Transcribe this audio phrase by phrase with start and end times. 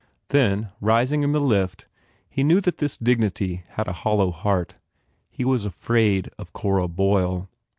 [0.29, 1.85] Then, rising in the lift,
[2.27, 4.73] he knew that this dignity had a hollow heart;
[5.29, 7.51] he was afraid of Cora Boyle.